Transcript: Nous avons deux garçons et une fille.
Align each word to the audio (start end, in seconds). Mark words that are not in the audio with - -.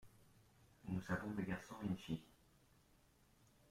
Nous 0.89 0.99
avons 1.09 1.29
deux 1.37 1.43
garçons 1.43 1.75
et 1.83 1.87
une 1.87 1.95
fille. 1.95 2.23